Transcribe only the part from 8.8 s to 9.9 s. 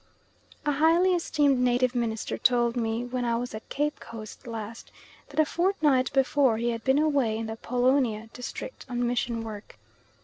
on mission work.